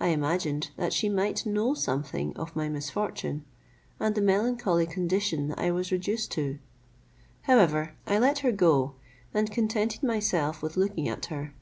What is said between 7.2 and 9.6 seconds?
however, I let her go, and